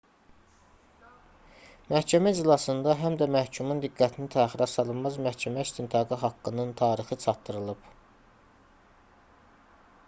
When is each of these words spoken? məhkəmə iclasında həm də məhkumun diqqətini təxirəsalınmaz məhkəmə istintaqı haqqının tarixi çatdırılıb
məhkəmə 1.91 2.31
iclasında 2.37 2.95
həm 3.01 3.17
də 3.23 3.27
məhkumun 3.35 3.83
diqqətini 3.83 4.31
təxirəsalınmaz 4.37 5.19
məhkəmə 5.27 5.67
istintaqı 5.67 6.19
haqqının 6.25 6.73
tarixi 6.83 7.19
çatdırılıb 7.27 7.87